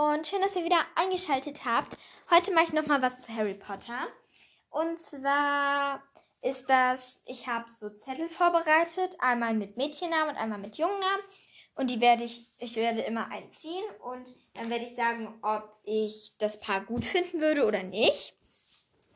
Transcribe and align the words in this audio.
und 0.00 0.26
schön, 0.26 0.40
dass 0.40 0.56
ihr 0.56 0.64
wieder 0.64 0.80
eingeschaltet 0.94 1.66
habt. 1.66 1.98
Heute 2.30 2.54
mache 2.54 2.64
ich 2.64 2.72
nochmal 2.72 3.02
was 3.02 3.20
zu 3.20 3.36
Harry 3.36 3.52
Potter. 3.52 4.06
Und 4.70 4.98
zwar 4.98 6.02
ist 6.40 6.70
das, 6.70 7.20
ich 7.26 7.46
habe 7.46 7.66
so 7.78 7.90
Zettel 7.90 8.30
vorbereitet, 8.30 9.18
einmal 9.18 9.52
mit 9.52 9.76
Mädchennamen 9.76 10.30
und 10.30 10.36
einmal 10.40 10.58
mit 10.58 10.78
Jungennamen. 10.78 11.22
Und 11.74 11.90
die 11.90 12.00
werde 12.00 12.24
ich, 12.24 12.46
ich 12.58 12.76
werde 12.76 13.02
immer 13.02 13.30
einziehen 13.30 13.84
und 14.02 14.26
dann 14.54 14.70
werde 14.70 14.86
ich 14.86 14.94
sagen, 14.94 15.38
ob 15.42 15.76
ich 15.84 16.32
das 16.38 16.58
Paar 16.60 16.80
gut 16.80 17.04
finden 17.04 17.38
würde 17.40 17.66
oder 17.66 17.82
nicht. 17.82 18.32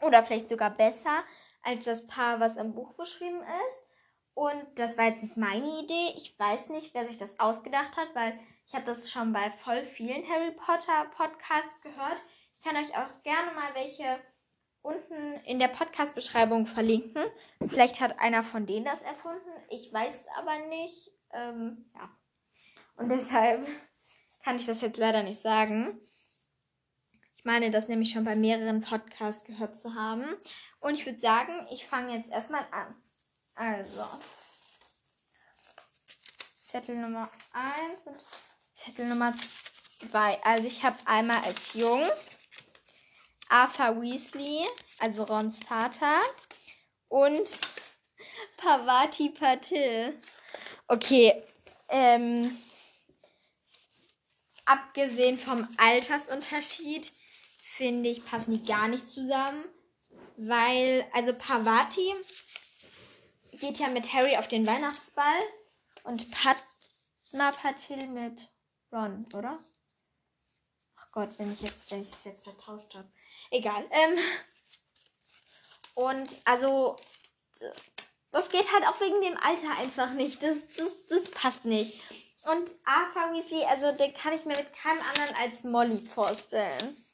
Oder 0.02 0.22
vielleicht 0.22 0.50
sogar 0.50 0.70
besser 0.70 1.24
als 1.62 1.84
das 1.84 2.06
Paar, 2.06 2.40
was 2.40 2.56
im 2.56 2.74
Buch 2.74 2.92
beschrieben 2.92 3.40
ist. 3.40 3.86
Und 4.34 4.66
das 4.74 4.98
war 4.98 5.06
jetzt 5.06 5.22
nicht 5.22 5.38
meine 5.38 5.80
Idee. 5.80 6.12
Ich 6.16 6.38
weiß 6.38 6.68
nicht, 6.68 6.92
wer 6.92 7.06
sich 7.06 7.16
das 7.16 7.40
ausgedacht 7.40 7.96
hat, 7.96 8.14
weil 8.14 8.38
ich 8.66 8.74
habe 8.74 8.84
das 8.86 9.10
schon 9.10 9.32
bei 9.32 9.50
voll 9.62 9.84
vielen 9.84 10.28
Harry 10.28 10.52
Potter 10.52 11.06
Podcasts 11.16 11.80
gehört. 11.82 12.22
Ich 12.58 12.64
kann 12.64 12.76
euch 12.76 12.96
auch 12.96 13.22
gerne 13.22 13.52
mal 13.52 13.74
welche 13.74 14.20
unten 14.82 15.34
in 15.44 15.58
der 15.58 15.68
Podcast-Beschreibung 15.68 16.66
verlinken. 16.66 17.24
Vielleicht 17.66 18.00
hat 18.00 18.18
einer 18.18 18.44
von 18.44 18.66
denen 18.66 18.84
das 18.84 19.02
erfunden. 19.02 19.50
Ich 19.70 19.92
weiß 19.92 20.20
aber 20.36 20.58
nicht. 20.66 21.10
Ähm, 21.32 21.90
ja. 21.94 22.10
Und 22.96 23.08
deshalb 23.08 23.66
kann 24.42 24.56
ich 24.56 24.66
das 24.66 24.82
jetzt 24.82 24.98
leider 24.98 25.22
nicht 25.22 25.40
sagen. 25.40 26.00
Ich 27.36 27.44
meine, 27.44 27.70
das 27.70 27.88
nämlich 27.88 28.10
schon 28.10 28.24
bei 28.24 28.36
mehreren 28.36 28.82
Podcasts 28.82 29.44
gehört 29.44 29.76
zu 29.76 29.94
haben. 29.94 30.24
Und 30.80 30.94
ich 30.94 31.04
würde 31.06 31.18
sagen, 31.18 31.66
ich 31.70 31.86
fange 31.86 32.16
jetzt 32.16 32.30
erstmal 32.30 32.66
an. 32.70 32.94
Also. 33.54 34.04
Zettel 36.58 36.96
Nummer 36.96 37.30
1 37.52 38.06
und 38.06 38.24
Zettel 38.74 39.06
Nummer 39.06 39.34
2. 40.10 40.42
Also 40.42 40.66
ich 40.66 40.82
habe 40.82 40.96
einmal 41.06 41.42
als 41.44 41.74
Jung 41.74 42.02
Arthur 43.48 44.02
Weasley, 44.02 44.66
also 44.98 45.22
Rons 45.22 45.60
Vater, 45.60 46.20
und 47.08 47.48
Pavati 48.56 49.30
Patil. 49.30 50.20
Okay, 50.88 51.40
ähm, 51.88 52.58
abgesehen 54.64 55.38
vom 55.38 55.68
Altersunterschied, 55.76 57.12
finde 57.62 58.08
ich, 58.08 58.24
passen 58.24 58.54
die 58.54 58.64
gar 58.64 58.88
nicht 58.88 59.08
zusammen. 59.08 59.64
Weil, 60.36 61.06
also 61.12 61.32
Pavati 61.32 62.12
geht 63.52 63.78
ja 63.78 63.88
mit 63.88 64.12
Harry 64.12 64.36
auf 64.36 64.48
den 64.48 64.66
Weihnachtsball 64.66 65.42
und 66.02 66.28
Padma 66.32 67.52
Patil 67.52 68.08
mit 68.08 68.48
Ron, 68.94 69.26
oder? 69.34 69.58
Ach 70.96 71.10
Gott, 71.12 71.30
wenn 71.38 71.52
ich 71.52 71.60
jetzt, 71.60 71.90
wenn 71.90 72.02
ich 72.02 72.12
es 72.12 72.24
jetzt 72.24 72.44
vertauscht 72.44 72.94
habe. 72.94 73.08
Egal. 73.50 73.84
Ähm, 73.90 74.18
und 75.94 76.28
also, 76.44 76.96
das 78.30 78.48
geht 78.48 78.72
halt 78.72 78.86
auch 78.86 79.00
wegen 79.00 79.20
dem 79.20 79.36
Alter 79.38 79.76
einfach 79.78 80.12
nicht. 80.12 80.42
Das, 80.42 80.56
das, 80.76 81.06
das 81.08 81.30
passt 81.30 81.64
nicht. 81.64 82.02
Und 82.44 82.70
Arthur 82.84 83.32
Weasley, 83.32 83.64
also 83.64 83.92
den 83.92 84.12
kann 84.12 84.34
ich 84.34 84.44
mir 84.44 84.56
mit 84.56 84.72
keinem 84.74 85.00
anderen 85.00 85.36
als 85.36 85.64
Molly 85.64 86.04
vorstellen 86.06 87.04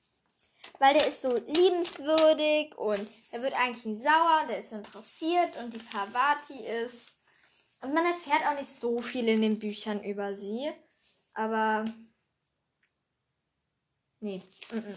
weil 0.78 0.94
der 0.94 1.06
ist 1.06 1.22
so 1.22 1.36
liebenswürdig 1.36 2.76
und 2.76 3.06
er 3.30 3.42
wird 3.42 3.54
eigentlich 3.54 3.84
nie 3.84 3.96
sauer, 3.96 4.46
der 4.48 4.60
ist 4.60 4.70
so 4.70 4.76
interessiert 4.76 5.56
und 5.62 5.74
die 5.74 5.78
Parvati 5.78 6.64
ist. 6.84 7.16
Und 7.82 7.94
man 7.94 8.04
erfährt 8.04 8.46
auch 8.46 8.58
nicht 8.58 8.80
so 8.80 8.98
viel 8.98 9.28
in 9.28 9.42
den 9.42 9.58
Büchern 9.58 10.02
über 10.02 10.34
sie. 10.34 10.70
Aber. 11.40 11.86
Nee, 14.20 14.42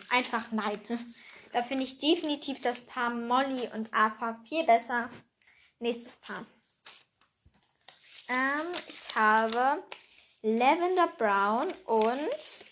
einfach 0.09 0.51
nein. 0.51 0.79
Da 1.53 1.61
finde 1.61 1.83
ich 1.83 1.99
definitiv 1.99 2.61
das 2.61 2.81
Paar 2.81 3.11
Molly 3.11 3.69
und 3.75 3.93
Arthur 3.93 4.39
viel 4.43 4.65
besser. 4.65 5.07
Nächstes 5.77 6.15
Paar. 6.15 6.47
Ähm, 8.27 8.71
ich 8.87 9.15
habe 9.15 9.83
Lavender 10.41 11.09
Brown 11.15 11.71
und 11.85 12.63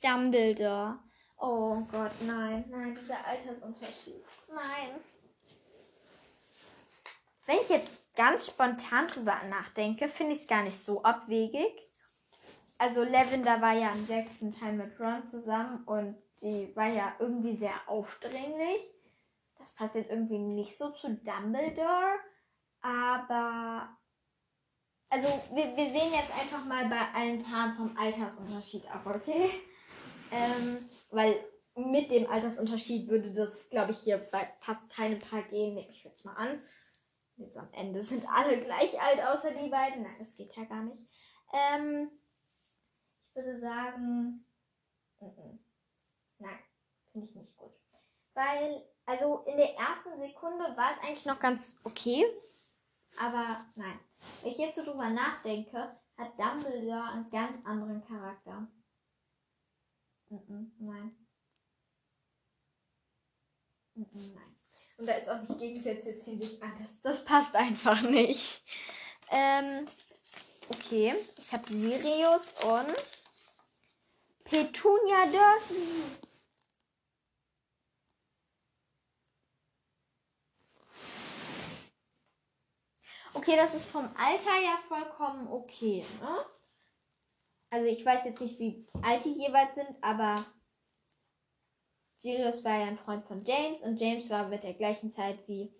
Dumbledore. 0.00 1.00
Oh 1.36 1.80
Gott, 1.90 2.12
nein, 2.20 2.64
nein, 2.70 2.94
dieser 2.94 3.26
Altersunterschied. 3.26 4.24
Nein. 4.54 5.00
Wenn 7.46 7.58
ich 7.58 7.68
jetzt 7.70 8.14
ganz 8.14 8.46
spontan 8.46 9.08
drüber 9.08 9.36
nachdenke, 9.50 10.08
finde 10.08 10.36
ich 10.36 10.42
es 10.42 10.46
gar 10.46 10.62
nicht 10.62 10.80
so 10.84 11.02
abwegig. 11.02 11.87
Also 12.78 13.02
Lavender 13.02 13.60
war 13.60 13.72
ja 13.72 13.90
im 13.90 14.06
sechsten 14.06 14.54
Teil 14.54 14.72
mit 14.72 14.98
Ron 15.00 15.26
zusammen 15.28 15.84
und 15.84 16.16
die 16.40 16.74
war 16.76 16.86
ja 16.88 17.14
irgendwie 17.18 17.56
sehr 17.56 17.74
aufdringlich. 17.88 18.80
Das 19.58 19.74
passt 19.74 19.96
jetzt 19.96 20.10
irgendwie 20.10 20.38
nicht 20.38 20.78
so 20.78 20.90
zu 20.90 21.08
Dumbledore. 21.16 22.20
Aber 22.80 23.88
also 25.10 25.26
wir, 25.52 25.76
wir 25.76 25.88
sehen 25.88 26.12
jetzt 26.12 26.32
einfach 26.38 26.64
mal 26.64 26.86
bei 26.86 27.00
allen 27.14 27.42
Paaren 27.42 27.74
vom 27.76 27.96
Altersunterschied 27.96 28.86
ab, 28.90 29.02
okay? 29.06 29.50
Ähm, 30.30 30.78
weil 31.10 31.42
mit 31.74 32.10
dem 32.10 32.30
Altersunterschied 32.30 33.08
würde 33.08 33.32
das, 33.32 33.50
glaube 33.70 33.92
ich, 33.92 33.98
hier 33.98 34.18
bei 34.30 34.48
fast 34.60 34.88
keinem 34.90 35.18
Paar 35.18 35.42
gehen. 35.42 35.74
Nehme 35.74 35.88
ich 35.90 36.04
jetzt 36.04 36.24
mal 36.24 36.34
an. 36.34 36.60
Jetzt 37.36 37.56
am 37.56 37.72
Ende 37.72 38.02
sind 38.02 38.24
alle 38.28 38.58
gleich 38.58 39.00
alt, 39.00 39.20
außer 39.24 39.52
die 39.52 39.70
beiden. 39.70 40.02
Nein, 40.02 40.16
das 40.18 40.36
geht 40.36 40.54
ja 40.56 40.64
gar 40.64 40.82
nicht. 40.82 41.02
Ähm, 41.52 42.10
würde 43.38 43.60
sagen, 43.60 44.44
n 45.20 45.28
-n. 45.28 45.58
nein, 46.38 46.58
finde 47.12 47.28
ich 47.28 47.34
nicht 47.34 47.56
gut. 47.56 47.72
Weil, 48.34 48.84
also 49.06 49.44
in 49.46 49.56
der 49.56 49.74
ersten 49.76 50.18
Sekunde 50.20 50.76
war 50.76 50.92
es 50.92 51.02
eigentlich 51.02 51.26
noch 51.26 51.40
ganz 51.40 51.76
okay. 51.84 52.24
Aber 53.18 53.64
nein. 53.74 53.98
Wenn 54.42 54.52
ich 54.52 54.58
jetzt 54.58 54.76
so 54.76 54.84
drüber 54.84 55.08
nachdenke, 55.08 55.96
hat 56.16 56.38
Dumbledore 56.38 57.10
einen 57.10 57.30
ganz 57.30 57.64
anderen 57.64 58.04
Charakter. 58.04 58.66
Mm 60.30 60.70
nein. 60.78 61.16
Mm 63.94 64.34
nein. 64.34 64.56
Und 64.98 65.06
da 65.06 65.12
ist 65.12 65.28
auch 65.28 65.40
nicht 65.40 65.58
Gegensätze 65.58 66.18
ziemlich 66.18 66.60
anders. 66.62 66.90
Das 67.02 67.24
passt 67.24 67.54
einfach 67.54 68.02
nicht. 68.02 68.62
Ähm, 69.30 69.86
okay. 70.68 71.14
Ich 71.38 71.52
habe 71.52 71.68
Sirius 71.68 72.52
und 72.64 73.27
Petunia 74.50 75.26
Dursley. 75.26 76.18
Okay, 83.34 83.56
das 83.56 83.74
ist 83.74 83.84
vom 83.84 84.08
Alter 84.16 84.58
ja 84.62 84.78
vollkommen 84.88 85.48
okay, 85.48 86.02
ne? 86.20 86.44
Also 87.70 87.86
ich 87.86 88.04
weiß 88.04 88.24
jetzt 88.24 88.40
nicht, 88.40 88.58
wie 88.58 88.88
alt 89.02 89.24
die 89.24 89.34
jeweils 89.34 89.74
sind, 89.74 90.02
aber 90.02 90.46
Sirius 92.16 92.64
war 92.64 92.78
ja 92.78 92.86
ein 92.86 92.98
Freund 92.98 93.26
von 93.26 93.44
James 93.44 93.82
und 93.82 94.00
James 94.00 94.30
war 94.30 94.48
mit 94.48 94.62
der 94.62 94.72
gleichen 94.72 95.10
Zeit 95.10 95.46
wie 95.46 95.74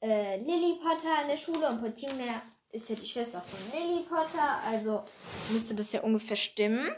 äh, 0.00 0.36
Lily 0.36 0.78
Potter 0.80 1.22
in 1.22 1.28
der 1.28 1.36
Schule 1.36 1.68
und 1.68 1.82
Petunia 1.82 2.40
ist 2.70 2.88
ja 2.88 2.94
die 2.94 3.06
Schwester 3.06 3.42
von 3.42 3.78
Lily 3.78 4.04
Potter, 4.04 4.60
also 4.64 5.04
müsste 5.50 5.74
das 5.74 5.90
ja 5.90 6.02
ungefähr 6.02 6.36
stimmen. 6.36 6.88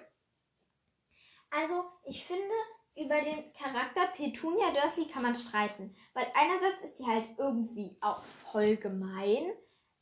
Also 1.54 1.84
ich 2.04 2.24
finde, 2.24 2.54
über 2.96 3.20
den 3.20 3.52
Charakter 3.52 4.06
Petunia 4.08 4.70
Dursley 4.70 5.06
kann 5.06 5.22
man 5.22 5.34
streiten, 5.34 5.94
weil 6.14 6.26
einerseits 6.34 6.82
ist 6.84 6.98
die 6.98 7.06
halt 7.06 7.28
irgendwie 7.38 7.96
auch 8.00 8.20
voll 8.20 8.76
gemein, 8.76 9.52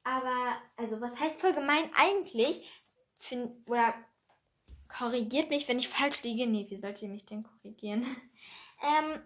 aber 0.05 0.57
also 0.77 1.01
was 1.01 1.19
heißt 1.19 1.41
voll 1.41 1.53
gemein 1.53 1.91
eigentlich? 1.97 2.69
find, 3.21 3.53
oder 3.69 3.95
korrigiert 4.89 5.51
mich, 5.51 5.69
wenn 5.69 5.79
ich 5.79 5.89
falsch 5.89 6.23
liege. 6.23 6.47
Nee, 6.47 6.67
wie 6.69 6.81
sollt 6.81 7.01
ihr 7.03 7.09
mich 7.09 7.27
denn 7.27 7.45
korrigieren? 7.45 8.03
ähm, 8.83 9.21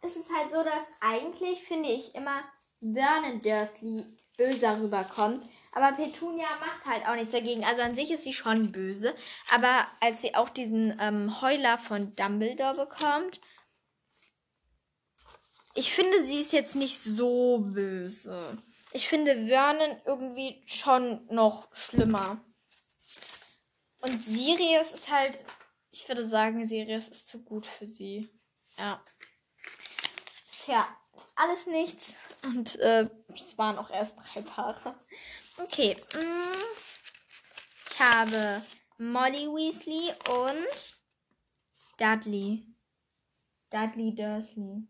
es 0.00 0.16
ist 0.16 0.30
halt 0.32 0.52
so, 0.52 0.62
dass 0.62 0.82
eigentlich, 1.00 1.62
finde 1.64 1.88
ich, 1.88 2.14
immer 2.14 2.44
Vernon 2.80 3.42
Dursley 3.42 4.04
böser 4.36 4.80
rüberkommt. 4.80 5.44
Aber 5.72 5.92
Petunia 5.92 6.48
macht 6.60 6.84
halt 6.86 7.06
auch 7.06 7.14
nichts 7.14 7.32
dagegen. 7.32 7.64
Also 7.64 7.82
an 7.82 7.94
sich 7.94 8.10
ist 8.10 8.24
sie 8.24 8.32
schon 8.32 8.70
böse. 8.70 9.14
Aber 9.52 9.86
als 10.00 10.22
sie 10.22 10.34
auch 10.34 10.48
diesen 10.48 10.96
ähm, 11.00 11.40
Heuler 11.40 11.78
von 11.78 12.14
Dumbledore 12.14 12.86
bekommt, 12.86 13.40
ich 15.74 15.92
finde, 15.92 16.22
sie 16.22 16.40
ist 16.40 16.52
jetzt 16.52 16.76
nicht 16.76 17.00
so 17.00 17.58
böse. 17.58 18.56
Ich 18.92 19.08
finde 19.08 19.46
Vernon 19.46 20.00
irgendwie 20.06 20.62
schon 20.66 21.26
noch 21.26 21.74
schlimmer. 21.74 22.40
Und 23.98 24.22
Sirius 24.22 24.92
ist 24.92 25.10
halt, 25.10 25.36
ich 25.90 26.06
würde 26.06 26.28
sagen, 26.28 26.64
Sirius 26.64 27.08
ist 27.08 27.26
zu 27.26 27.42
gut 27.42 27.66
für 27.66 27.86
sie. 27.86 28.28
Ja. 28.78 29.02
Tja, 30.50 30.86
alles 31.36 31.66
nichts. 31.66 32.16
Und 32.44 32.76
äh, 32.80 33.08
es 33.28 33.58
waren 33.58 33.78
auch 33.78 33.90
erst 33.90 34.16
drei 34.18 34.42
Paare. 34.42 34.94
Okay. 35.58 35.96
Mm, 36.14 36.54
ich 37.90 38.00
habe 38.00 38.62
Molly 38.98 39.46
Weasley 39.46 40.12
und 40.30 40.94
Dudley. 41.98 42.66
Dudley 43.70 44.14
Dursley. 44.14 44.86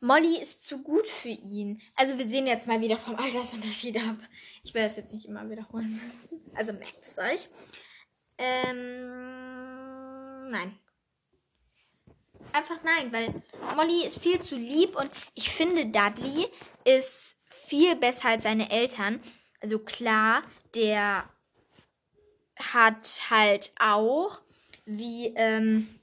Molly 0.00 0.38
ist 0.40 0.62
zu 0.62 0.82
gut 0.82 1.06
für 1.06 1.28
ihn. 1.28 1.80
Also 1.96 2.18
wir 2.18 2.28
sehen 2.28 2.46
jetzt 2.46 2.66
mal 2.66 2.80
wieder 2.80 2.98
vom 2.98 3.16
Altersunterschied 3.16 3.96
ab. 3.96 4.16
Ich 4.62 4.74
werde 4.74 4.88
es 4.88 4.96
jetzt 4.96 5.12
nicht 5.12 5.26
immer 5.26 5.48
wiederholen. 5.48 6.00
Also 6.56 6.72
merkt 6.72 7.04
es 7.04 7.18
euch. 7.18 7.48
Ähm, 8.38 9.53
nein. 10.50 10.78
Einfach 12.52 12.82
nein, 12.84 13.12
weil 13.12 13.42
Molly 13.74 14.04
ist 14.04 14.20
viel 14.20 14.40
zu 14.40 14.56
lieb 14.56 14.96
und 14.96 15.10
ich 15.34 15.50
finde, 15.50 15.86
Dudley 15.86 16.48
ist 16.84 17.34
viel 17.48 17.96
besser 17.96 18.28
als 18.28 18.44
seine 18.44 18.70
Eltern. 18.70 19.20
Also 19.60 19.78
klar, 19.78 20.42
der 20.74 21.28
hat 22.56 23.30
halt 23.30 23.72
auch, 23.80 24.40
wie 24.84 25.32
ähm, 25.36 25.98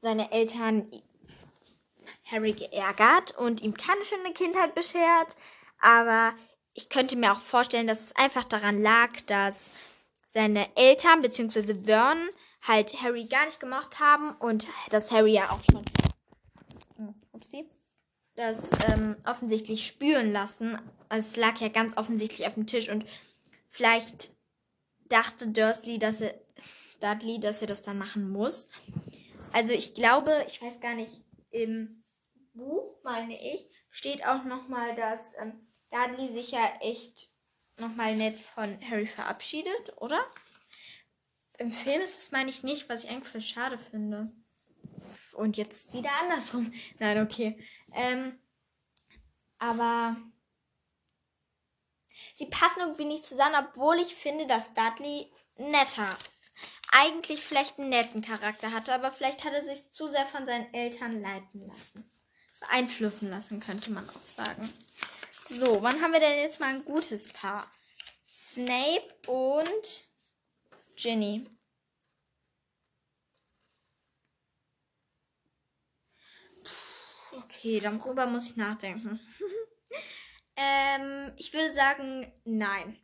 seine 0.00 0.32
Eltern 0.32 0.90
Harry 2.24 2.52
geärgert 2.52 3.36
und 3.36 3.60
ihm 3.60 3.74
keine 3.74 4.02
schöne 4.04 4.32
Kindheit 4.32 4.74
beschert. 4.74 5.36
Aber 5.80 6.34
ich 6.74 6.88
könnte 6.88 7.16
mir 7.16 7.32
auch 7.32 7.40
vorstellen, 7.40 7.86
dass 7.86 8.00
es 8.00 8.16
einfach 8.16 8.44
daran 8.44 8.82
lag, 8.82 9.10
dass 9.26 9.66
seine 10.26 10.74
Eltern 10.76 11.22
bzw. 11.22 11.74
Vernon 11.84 12.28
halt 12.62 13.00
Harry 13.02 13.24
gar 13.24 13.46
nicht 13.46 13.60
gemacht 13.60 14.00
haben 14.00 14.32
und 14.32 14.66
dass 14.90 15.10
Harry 15.10 15.32
ja 15.32 15.50
auch 15.50 15.62
schon 15.64 15.84
hm, 16.96 17.14
upsie, 17.32 17.68
das 18.34 18.68
ähm, 18.88 19.16
offensichtlich 19.26 19.86
spüren 19.86 20.32
lassen. 20.32 20.78
Also 21.08 21.28
es 21.28 21.36
lag 21.36 21.58
ja 21.60 21.68
ganz 21.68 21.96
offensichtlich 21.96 22.46
auf 22.46 22.54
dem 22.54 22.66
Tisch 22.66 22.88
und 22.88 23.04
vielleicht 23.68 24.30
dachte 25.08 25.48
Dursley, 25.48 25.98
dass 25.98 26.20
er 26.20 26.34
Dudley, 27.00 27.40
dass 27.40 27.62
er 27.62 27.66
das 27.66 27.82
dann 27.82 27.98
machen 27.98 28.30
muss. 28.30 28.68
Also 29.52 29.72
ich 29.72 29.94
glaube, 29.94 30.44
ich 30.46 30.62
weiß 30.62 30.80
gar 30.80 30.94
nicht, 30.94 31.24
im 31.50 32.04
Buch, 32.54 32.96
meine 33.02 33.40
ich, 33.52 33.66
steht 33.88 34.24
auch 34.24 34.44
nochmal, 34.44 34.94
dass 34.94 35.32
ähm, 35.40 35.66
Dudley 35.90 36.28
sich 36.28 36.52
ja 36.52 36.72
echt 36.80 37.30
nochmal 37.78 38.14
nett 38.14 38.38
von 38.38 38.78
Harry 38.88 39.06
verabschiedet, 39.06 39.94
oder? 39.96 40.20
Im 41.60 41.70
Film 41.70 42.00
ist 42.00 42.16
das, 42.16 42.32
meine 42.32 42.50
ich, 42.50 42.62
nicht, 42.62 42.88
was 42.88 43.04
ich 43.04 43.10
eigentlich 43.10 43.28
voll 43.28 43.40
schade 43.40 43.78
finde. 43.78 44.32
Und 45.34 45.56
jetzt 45.56 45.94
wieder 45.94 46.10
andersrum. 46.22 46.72
Nein, 46.98 47.22
okay. 47.22 47.62
Ähm, 47.92 48.38
aber 49.58 50.16
sie 52.34 52.46
passen 52.46 52.80
irgendwie 52.80 53.04
nicht 53.04 53.24
zusammen, 53.24 53.66
obwohl 53.68 53.96
ich 53.96 54.14
finde, 54.14 54.46
dass 54.46 54.72
Dudley 54.74 55.30
netter, 55.56 56.08
eigentlich 56.92 57.40
vielleicht 57.40 57.78
einen 57.78 57.90
netten 57.90 58.22
Charakter 58.22 58.72
hatte, 58.72 58.92
aber 58.92 59.12
vielleicht 59.12 59.44
hat 59.44 59.52
er 59.52 59.64
sich 59.64 59.92
zu 59.92 60.08
sehr 60.08 60.26
von 60.26 60.46
seinen 60.46 60.72
Eltern 60.74 61.20
leiten 61.20 61.66
lassen 61.68 62.10
beeinflussen 62.60 63.30
lassen, 63.30 63.58
könnte 63.60 63.90
man 63.90 64.08
auch 64.08 64.22
sagen. 64.22 64.72
So, 65.48 65.82
wann 65.82 66.00
haben 66.00 66.12
wir 66.12 66.20
denn 66.20 66.38
jetzt 66.38 66.60
mal 66.60 66.68
ein 66.68 66.84
gutes 66.84 67.32
Paar? 67.32 67.70
Snape 68.26 69.08
und 69.26 70.09
Ginny. 71.00 71.46
okay, 77.38 77.80
darüber 77.80 78.26
muss 78.26 78.50
ich 78.50 78.56
nachdenken. 78.56 79.18
ähm, 80.56 81.32
ich 81.36 81.52
würde 81.54 81.72
sagen, 81.72 82.30
nein. 82.44 82.98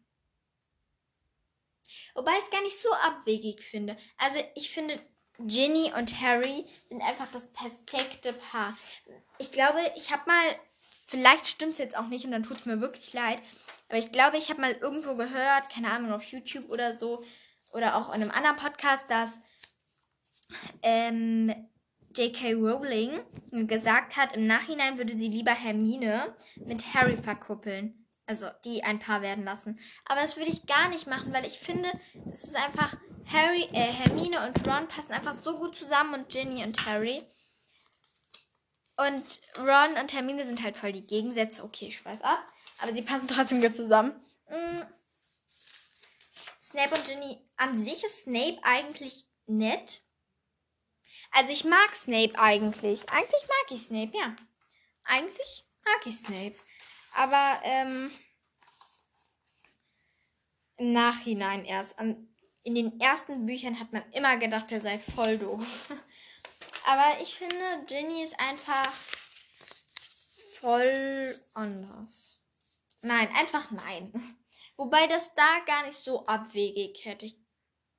Wobei 2.15 2.33
ich 2.33 2.45
es 2.45 2.51
gar 2.51 2.63
nicht 2.63 2.79
so 2.79 2.93
abwegig 2.93 3.63
finde. 3.63 3.97
Also 4.19 4.41
ich 4.55 4.71
finde, 4.71 5.01
Ginny 5.39 5.93
und 5.97 6.21
Harry 6.21 6.67
sind 6.89 7.03
einfach 7.03 7.31
das 7.33 7.51
perfekte 7.53 8.33
Paar. 8.35 8.77
Ich 9.39 9.53
glaube, 9.53 9.81
ich 9.97 10.13
habe 10.13 10.23
mal, 10.27 10.59
vielleicht 11.07 11.47
stimmt 11.47 11.73
es 11.73 11.79
jetzt 11.79 11.97
auch 11.97 12.09
nicht 12.09 12.25
und 12.25 12.33
dann 12.33 12.43
tut 12.43 12.59
es 12.59 12.67
mir 12.67 12.81
wirklich 12.81 13.13
leid, 13.13 13.43
aber 13.89 13.99
ich 13.99 14.11
glaube, 14.13 14.39
ich 14.39 14.51
habe 14.51 14.61
mal 14.61 14.73
irgendwo 14.73 15.15
gehört, 15.15 15.71
keine 15.71 15.93
Ahnung, 15.93 16.13
auf 16.13 16.25
YouTube 16.25 16.69
oder 16.71 16.99
so, 16.99 17.25
oder 17.76 17.96
auch 17.96 18.08
in 18.08 18.23
einem 18.23 18.31
anderen 18.31 18.56
Podcast, 18.56 19.05
dass 19.08 19.38
ähm, 20.82 21.55
J.K. 22.17 22.55
Rowling 22.55 23.20
gesagt 23.67 24.17
hat, 24.17 24.34
im 24.34 24.46
Nachhinein 24.46 24.96
würde 24.96 25.17
sie 25.17 25.28
lieber 25.28 25.52
Hermine 25.52 26.34
mit 26.56 26.94
Harry 26.94 27.17
verkuppeln. 27.17 28.02
Also 28.28 28.49
die 28.64 28.82
ein 28.82 28.99
Paar 28.99 29.23
werden 29.23 29.44
lassen. 29.44 29.78
Aber 30.06 30.20
das 30.20 30.37
würde 30.37 30.50
ich 30.50 30.67
gar 30.67 30.88
nicht 30.88 31.06
machen, 31.06 31.32
weil 31.32 31.46
ich 31.46 31.58
finde, 31.58 31.88
es 32.32 32.44
ist 32.44 32.56
einfach 32.56 32.96
Harry, 33.31 33.69
äh, 33.73 33.93
Hermine 33.93 34.44
und 34.44 34.67
Ron 34.67 34.88
passen 34.88 35.12
einfach 35.12 35.34
so 35.34 35.56
gut 35.56 35.76
zusammen 35.76 36.14
und 36.14 36.28
Ginny 36.28 36.64
und 36.64 36.87
Harry. 36.87 37.23
Und 38.96 39.40
Ron 39.58 40.00
und 40.00 40.12
Hermine 40.12 40.44
sind 40.44 40.62
halt 40.64 40.76
voll 40.76 40.90
die 40.90 41.06
Gegensätze. 41.06 41.62
Okay, 41.62 41.88
ich 41.88 41.99
schweif 41.99 42.20
ab. 42.23 42.43
Aber 42.78 42.94
sie 42.94 43.02
passen 43.02 43.28
trotzdem 43.28 43.61
gut 43.61 43.76
zusammen. 43.76 44.12
Mhm. 44.49 44.87
Snape 46.67 46.95
und 46.95 47.05
Ginny. 47.05 47.39
An 47.57 47.79
sich 47.79 48.03
ist 48.05 48.25
Snape 48.25 48.59
eigentlich 48.63 49.25
nett. 49.47 50.03
Also 51.31 51.53
ich 51.53 51.65
mag 51.65 51.95
Snape 51.95 52.39
eigentlich. 52.39 53.09
Eigentlich 53.09 53.43
mag 53.49 53.71
ich 53.71 53.83
Snape, 53.83 54.17
ja. 54.17 54.35
Eigentlich 55.05 55.65
mag 55.85 56.07
ich 56.07 56.19
Snape. 56.19 56.57
Aber 57.15 57.61
ähm, 57.63 58.11
im 60.77 60.93
Nachhinein 60.93 61.65
erst. 61.65 61.99
An, 61.99 62.29
in 62.65 62.75
den 62.75 63.01
ersten 63.01 63.47
Büchern 63.47 63.79
hat 63.79 63.93
man 63.93 64.03
immer 64.11 64.37
gedacht, 64.37 64.73
er 64.73 64.81
sei 64.81 64.99
voll 64.99 65.39
doof. 65.39 65.93
Aber 66.87 67.21
ich 67.21 67.37
finde, 67.37 67.85
Ginny 67.87 68.23
ist 68.23 68.39
einfach 68.41 68.93
voll 70.61 71.41
anders. 71.55 72.41
Nein, 73.03 73.29
einfach 73.37 73.71
nein. 73.71 74.37
Wobei 74.76 75.06
das 75.06 75.34
da 75.34 75.61
gar 75.67 75.84
nicht 75.87 75.96
so 75.96 76.26
abwegig 76.26 77.05
hätte 77.05 77.26
ich, 77.26 77.37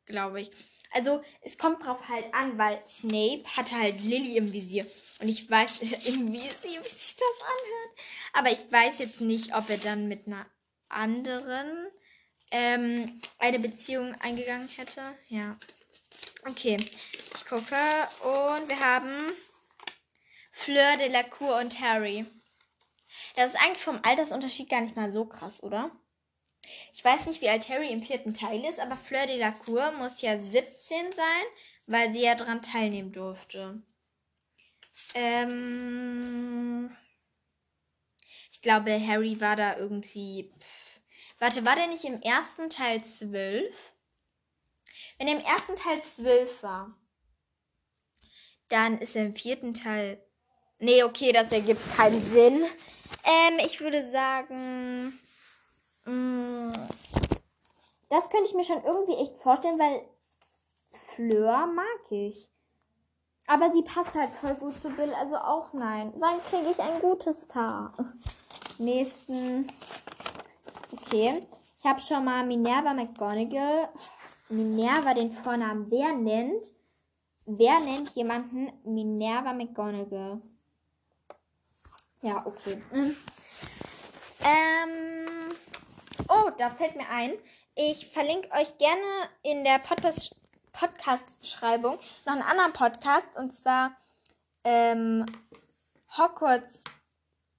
glaube 0.06 0.41
ich. 0.41 0.51
Also 0.91 1.21
es 1.41 1.57
kommt 1.57 1.85
drauf 1.85 2.07
halt 2.07 2.33
an, 2.33 2.57
weil 2.57 2.81
Snape 2.88 3.44
hatte 3.56 3.75
halt 3.75 4.01
Lily 4.01 4.38
im 4.38 4.53
Visier. 4.53 4.85
Und 5.19 5.27
ich 5.27 5.50
weiß 5.50 5.81
irgendwie, 5.81 6.41
wie 6.41 6.89
sich 6.89 7.15
das 7.15 7.41
anhört. 7.41 8.00
Aber 8.33 8.51
ich 8.51 8.71
weiß 8.71 9.00
jetzt 9.00 9.21
nicht, 9.21 9.56
ob 9.56 9.69
er 9.69 9.77
dann 9.77 10.07
mit 10.07 10.27
einer 10.27 10.45
anderen 10.89 11.88
ähm, 12.51 13.22
eine 13.39 13.60
Beziehung 13.60 14.15
eingegangen 14.22 14.69
hätte. 14.69 15.01
Ja. 15.27 15.57
Okay, 16.48 16.77
ich 16.77 17.46
gucke. 17.46 17.75
Und 18.24 18.69
wir 18.69 18.79
haben 18.79 19.34
Fleur 20.51 20.98
de 20.98 21.10
la 21.10 21.24
Cour 21.24 21.60
und 21.60 21.79
Harry. 21.81 22.25
Das 23.36 23.53
ist 23.53 23.62
eigentlich 23.62 23.84
vom 23.84 24.00
Altersunterschied 24.03 24.69
gar 24.69 24.81
nicht 24.81 24.96
mal 24.96 25.12
so 25.12 25.25
krass, 25.25 25.62
oder? 25.62 25.91
Ich 26.93 27.03
weiß 27.03 27.25
nicht, 27.25 27.41
wie 27.41 27.50
alt 27.50 27.69
Harry 27.69 27.91
im 27.91 28.01
vierten 28.01 28.33
Teil 28.33 28.65
ist, 28.65 28.79
aber 28.79 28.95
Fleur 28.95 29.25
de 29.25 29.39
la 29.39 29.51
Cour 29.51 29.91
muss 29.93 30.21
ja 30.21 30.38
17 30.38 31.12
sein, 31.15 31.45
weil 31.86 32.12
sie 32.12 32.21
ja 32.21 32.36
dran 32.36 32.62
teilnehmen 32.62 33.12
durfte. 33.12 33.81
Ähm, 35.13 36.89
ich 38.51 38.62
glaube, 38.62 39.00
Harry 39.00 39.39
war 39.39 39.55
da 39.55 39.77
irgendwie. 39.77 40.51
Pff, 40.59 41.01
warte, 41.39 41.65
war 41.65 41.75
der 41.75 41.88
nicht 41.88 42.03
im 42.03 42.21
ersten 42.21 42.69
Teil 42.69 43.03
12? 43.03 43.93
Wenn 45.17 45.27
er 45.27 45.39
im 45.39 45.45
ersten 45.45 45.75
Teil 45.75 46.01
12 46.01 46.63
war, 46.63 46.97
dann 48.69 49.00
ist 49.00 49.15
er 49.15 49.25
im 49.25 49.36
vierten 49.36 49.74
Teil. 49.74 50.21
Nee, 50.79 51.03
okay, 51.03 51.31
das 51.31 51.51
ergibt 51.51 51.81
keinen 51.95 52.24
Sinn. 52.24 52.63
Ähm, 53.24 53.59
ich 53.65 53.79
würde 53.79 54.09
sagen. 54.12 55.19
Mm, 56.08 56.74
das 58.10 58.30
könnte 58.30 58.48
ich 58.48 58.54
mir 58.54 58.64
schon 58.64 58.84
irgendwie 58.84 59.16
echt 59.16 59.38
vorstellen, 59.38 59.78
weil 59.78 60.02
Fleur 60.92 61.68
mag 61.68 62.12
ich. 62.12 62.50
Aber 63.48 63.72
sie 63.72 63.84
passt 63.84 64.14
halt 64.14 64.34
voll 64.34 64.56
gut 64.56 64.80
zu 64.80 64.90
Bill, 64.90 65.14
also 65.20 65.38
auch 65.38 65.74
nein. 65.74 66.14
Wann 66.18 66.42
kriege 66.44 66.70
ich 66.70 66.80
ein 66.80 67.00
gutes 67.02 67.46
Paar? 67.46 67.94
Nächsten. 68.78 69.68
Okay. 70.92 71.46
Ich 71.80 71.86
habe 71.86 72.00
schon 72.00 72.26
mal 72.26 72.46
Minerva 72.46 72.94
McGonagall. 72.94 73.90
Minerva 74.50 75.14
den 75.14 75.32
Vornamen. 75.32 75.90
Wer 75.90 76.14
nennt? 76.14 76.74
Wer 77.46 77.80
nennt 77.80 78.10
jemanden 78.12 78.72
Minerva 78.84 79.54
McGonagall? 79.54 80.42
Ja, 82.22 82.46
okay. 82.46 82.82
Ähm. 84.44 85.26
Oh, 86.29 86.50
da 86.57 86.69
fällt 86.69 86.95
mir 86.95 87.09
ein. 87.09 87.33
Ich 87.75 88.07
verlinke 88.07 88.51
euch 88.51 88.77
gerne 88.77 89.01
in 89.43 89.63
der 89.63 89.79
Podcast 89.79 90.36
Podcast-Beschreibung 90.74 91.97
noch 92.25 92.33
einen 92.33 92.43
anderen 92.43 92.74
Podcast 92.74 93.36
und 93.36 93.55
zwar 93.55 93.97
ähm, 94.63 95.25
Hogwarts 96.15 96.83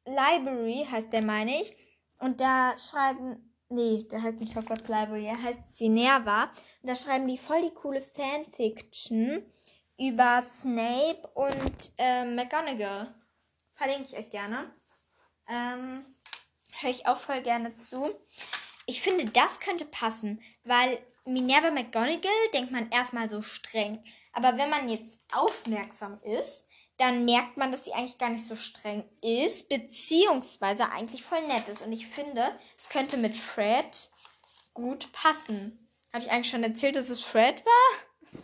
Library 0.05 0.87
heißt 0.89 1.13
der, 1.13 1.23
meine 1.23 1.61
ich. 1.61 1.75
Und 2.21 2.41
da 2.41 2.77
schreiben 2.79 3.49
Nee, 3.71 4.05
der 4.11 4.23
heißt 4.23 4.41
nicht 4.41 4.57
Hogwarts 4.57 4.89
Library, 4.89 5.25
der 5.25 5.43
heißt 5.43 5.77
Sinerva. 5.77 6.45
Und 6.83 6.89
da 6.89 6.97
schreiben 6.97 7.29
die 7.29 7.37
voll 7.37 7.61
die 7.63 7.75
coole 7.75 8.01
Fanfiction 8.01 9.43
über 9.99 10.43
Snape 10.43 11.29
und 11.35 11.91
äh, 11.99 12.25
McGonagall. 12.25 13.15
Verlinke 13.75 14.05
ich 14.05 14.17
euch 14.17 14.31
gerne. 14.31 14.73
Ähm, 15.49 16.18
Höre 16.81 16.91
ich 16.91 17.07
auch 17.07 17.19
voll 17.19 17.43
gerne 17.43 17.75
zu. 17.75 18.15
Ich 18.87 19.01
finde, 19.01 19.27
das 19.27 19.61
könnte 19.61 19.85
passen, 19.85 20.41
weil 20.65 20.99
Minerva 21.25 21.71
McGonagall 21.71 22.51
denkt 22.55 22.73
man 22.73 22.91
erstmal 22.91 23.29
so 23.29 23.43
streng. 23.43 24.03
Aber 24.33 24.57
wenn 24.57 24.71
man 24.71 24.89
jetzt 24.89 25.19
aufmerksam 25.33 26.21
ist, 26.23 26.65
dann 26.97 27.25
merkt 27.25 27.57
man, 27.57 27.71
dass 27.71 27.85
sie 27.85 27.93
eigentlich 27.93 28.19
gar 28.19 28.31
nicht 28.31 28.45
so 28.45 28.57
streng 28.57 29.05
ist, 29.21 29.69
beziehungsweise 29.69 30.91
eigentlich 30.91 31.23
voll 31.23 31.47
nett 31.47 31.69
ist. 31.69 31.83
Und 31.83 31.93
ich 31.93 32.07
finde, 32.07 32.59
es 32.77 32.89
könnte 32.89 33.17
mit 33.17 33.37
Fred 33.37 34.11
gut 34.75 35.13
passen. 35.13 35.89
Hatte 36.13 36.27
ich 36.27 36.33
eigentlich 36.33 36.51
schon 36.51 36.65
erzählt, 36.65 36.97
dass 36.97 37.11
es 37.11 37.21
Fred 37.21 37.63
war? 37.65 38.43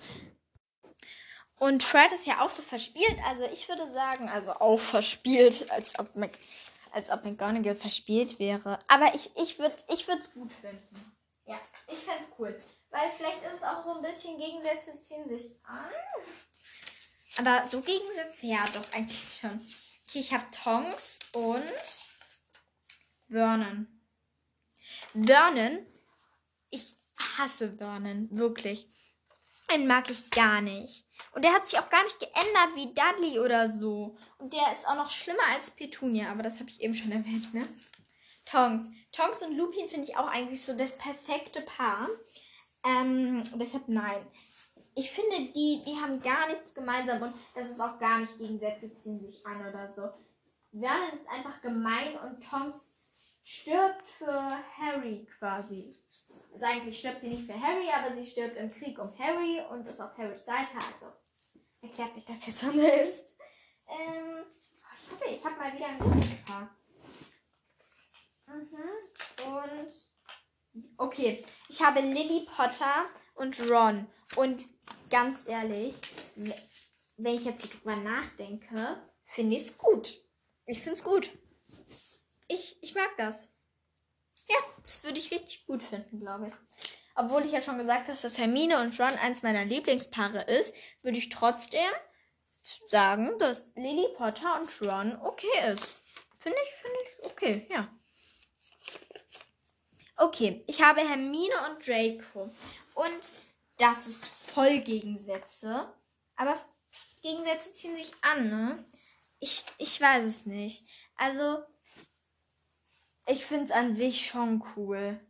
Und 1.57 1.83
Fred 1.83 2.13
ist 2.13 2.27
ja 2.27 2.45
auch 2.45 2.51
so 2.51 2.63
verspielt. 2.63 3.17
Also 3.27 3.45
ich 3.53 3.69
würde 3.69 3.91
sagen, 3.93 4.29
also 4.29 4.53
auch 4.53 4.79
verspielt, 4.79 5.71
als 5.71 5.99
ob, 5.99 6.15
Mac, 6.15 6.31
als 6.95 7.11
ob 7.11 7.25
McGonagall 7.25 7.77
verspielt 7.77 8.39
wäre. 8.39 8.79
Aber 8.89 9.15
ich, 9.15 9.31
ich 9.37 9.59
würde 9.59 9.75
es 9.89 10.01
ich 10.01 10.07
gut 10.33 10.53
finden. 10.53 11.17
Ja, 11.47 11.61
ich 11.89 11.99
fände 11.99 12.25
es 12.25 12.39
cool. 12.39 12.63
Weil 12.91 13.11
vielleicht 13.17 13.43
ist 13.43 13.57
es 13.57 13.63
auch 13.63 13.83
so 13.85 13.97
ein 13.97 14.03
bisschen 14.03 14.39
Gegensätze 14.39 15.01
ziehen 15.01 15.29
sich 15.29 15.59
an. 15.65 15.91
Aber 17.39 17.67
so 17.69 17.81
Gegensätze, 17.81 18.47
ja, 18.47 18.65
doch, 18.73 18.93
eigentlich 18.93 19.39
schon. 19.41 19.61
Okay, 20.07 20.21
ich 20.21 20.33
habe 20.33 20.45
Tongs 20.53 21.19
und 21.35 21.73
Vernon. 23.29 23.89
Vernon, 25.13 25.85
ich 26.71 26.95
hasse 27.17 27.77
Vernon, 27.77 28.29
wirklich. 28.31 28.87
Den 29.71 29.87
mag 29.87 30.09
ich 30.11 30.31
gar 30.31 30.61
nicht. 30.61 31.04
Und 31.33 31.45
der 31.45 31.53
hat 31.53 31.67
sich 31.67 31.79
auch 31.79 31.89
gar 31.89 32.03
nicht 32.05 32.19
geändert 32.19 32.75
wie 32.75 32.95
Dudley 32.95 33.39
oder 33.39 33.71
so. 33.71 34.17
Und 34.39 34.53
der 34.53 34.73
ist 34.73 34.87
auch 34.87 34.97
noch 34.97 35.11
schlimmer 35.11 35.47
als 35.55 35.71
Petunia, 35.71 36.31
aber 36.31 36.43
das 36.43 36.61
habe 36.61 36.71
ich 36.71 36.81
eben 36.81 36.95
schon 36.95 37.13
erwähnt, 37.13 37.53
ne? 37.55 37.67
Tongs. 38.45 38.91
Tongs 39.11 39.43
und 39.43 39.57
Lupin 39.57 39.89
finde 39.89 40.05
ich 40.05 40.17
auch 40.17 40.29
eigentlich 40.29 40.63
so 40.63 40.77
das 40.77 40.99
perfekte 40.99 41.63
Paar. 41.63 42.09
Ähm, 42.85 43.43
deshalb 43.59 43.89
nein 43.89 44.27
ich 44.95 45.11
finde, 45.11 45.53
die, 45.53 45.83
die 45.85 45.97
haben 46.01 46.21
gar 46.23 46.49
nichts 46.49 46.73
gemeinsam 46.73 47.21
und 47.23 47.35
das 47.55 47.71
ist 47.71 47.81
auch 47.81 47.99
gar 47.99 48.21
nicht 48.21 48.39
Gegensätze 48.39 48.95
ziehen 48.95 49.21
sich 49.21 49.45
an 49.45 49.61
oder 49.61 49.91
so. 49.91 50.03
Vernon 50.71 51.09
ist 51.15 51.29
einfach 51.29 51.61
gemein 51.63 52.17
und 52.19 52.43
Tonks 52.49 52.93
stirbt 53.43 54.07
für 54.07 54.59
Harry 54.79 55.27
quasi. 55.39 55.97
Also 56.55 56.67
eigentlich 56.67 57.01
stirbt 57.01 57.21
sie 57.21 57.29
nicht 57.29 57.47
für 57.47 57.61
Harry, 57.61 57.89
aber 57.91 58.15
sie 58.15 58.27
stirbt 58.27 58.57
im 58.57 58.73
Krieg 58.73 58.97
um 59.01 59.13
Harry 59.19 59.61
und 59.71 59.89
ist 59.89 60.01
auf 60.01 60.17
Harrys 60.17 60.45
Seite. 60.45 60.77
Also 60.77 61.13
erklärt 61.83 62.15
sich 62.15 62.25
das 62.25 62.47
jetzt 62.47 62.61
selbst. 62.73 63.35
Ähm, 63.89 64.45
ich 65.03 65.11
hoffe, 65.11 65.25
ich 65.35 65.45
habe 65.45 65.57
mal 65.57 65.75
wieder 65.75 65.89
ein 65.89 65.99
gutes 65.99 66.45
Paar. 66.47 66.77
Mhm. 68.47 69.53
Und 69.53 69.93
okay, 70.97 71.45
ich 71.69 71.83
habe 71.83 72.01
Lily 72.01 72.47
Potter 72.57 73.07
und 73.35 73.59
Ron. 73.69 74.07
Und 74.37 74.65
ganz 75.11 75.41
ehrlich, 75.47 75.97
wenn 77.17 77.35
ich 77.35 77.45
jetzt 77.45 77.73
drüber 77.73 77.97
nachdenke, 77.97 79.03
finde 79.25 79.57
ich 79.57 79.65
es 79.65 79.77
gut. 79.77 80.21
Ich 80.67 80.79
finde 80.79 80.99
es 80.99 81.03
gut. 81.03 81.31
Ich, 82.47 82.81
ich 82.81 82.95
mag 82.95 83.11
das. 83.17 83.49
Ja, 84.49 84.57
das 84.83 85.03
würde 85.05 85.19
ich 85.19 85.31
richtig 85.31 85.67
gut 85.67 85.83
finden, 85.83 86.21
glaube 86.21 86.49
ich. 86.49 86.55
Obwohl 87.17 87.45
ich 87.47 87.53
ja 87.53 87.63
schon 87.63 87.79
gesagt 87.79 88.09
habe, 88.09 88.19
dass 88.21 88.39
Hermine 88.39 88.81
und 88.81 88.99
Ron 88.99 89.17
eins 89.23 89.43
meiner 89.43 89.65
Lieblingspaare 89.65 90.43
ist, 90.43 90.75
würde 91.03 91.19
ich 91.19 91.29
trotzdem 91.29 91.91
sagen, 92.89 93.39
dass 93.39 93.71
Lily 93.77 94.09
Potter 94.17 94.61
und 94.61 94.83
Ron 94.83 95.19
okay 95.23 95.73
ist. 95.73 95.95
Finde 96.37 96.59
ich, 96.63 96.71
finde 96.71 96.99
ich 97.03 97.25
okay, 97.25 97.67
ja. 97.71 97.89
Okay, 100.17 100.63
ich 100.67 100.83
habe 100.83 101.01
Hermine 101.01 101.55
und 101.69 101.87
Draco. 101.87 102.51
Und 102.95 103.31
das 103.79 104.07
ist 104.07 104.27
voll 104.27 104.79
Gegensätze. 104.79 105.93
Aber 106.37 106.57
Gegensätze 107.23 107.75
ziehen 107.75 107.97
sich 107.97 108.13
an, 108.21 108.49
ne? 108.49 108.85
Ich, 109.39 109.65
ich 109.79 110.01
weiß 110.01 110.25
es 110.25 110.47
nicht. 110.47 110.85
Also, 111.17 111.65
ich 113.27 113.45
finde 113.45 113.65
es 113.67 113.71
an 113.71 113.95
sich 113.97 114.27
schon 114.27 114.63
cool. 114.77 115.21